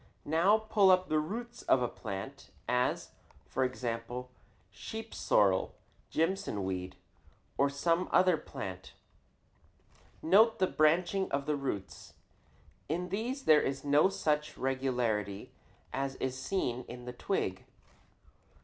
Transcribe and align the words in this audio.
Now 0.25 0.57
pull 0.57 0.89
up 0.89 1.09
the 1.09 1.19
roots 1.19 1.61
of 1.61 1.83
a 1.83 1.87
plant, 1.87 2.49
as, 2.67 3.11
for 3.45 3.63
example, 3.63 4.31
sheep 4.71 5.13
sorrel, 5.13 5.75
Jimson 6.09 6.63
weed, 6.63 6.95
or 7.55 7.69
some 7.69 8.09
other 8.11 8.35
plant. 8.35 8.93
Note 10.23 10.57
the 10.57 10.65
branching 10.65 11.31
of 11.31 11.45
the 11.45 11.55
roots. 11.55 12.15
In 12.89 13.09
these 13.09 13.43
there 13.43 13.61
is 13.61 13.85
no 13.85 14.09
such 14.09 14.57
regularity 14.57 15.51
as 15.93 16.15
is 16.15 16.35
seen 16.35 16.83
in 16.87 17.05
the 17.05 17.13
twig. 17.13 17.65